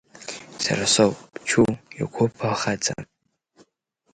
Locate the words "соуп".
0.93-1.17